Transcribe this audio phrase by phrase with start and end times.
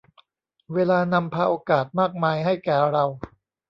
[0.73, 3.03] เวลานำพาโอกาสมากมายให้แก่เรา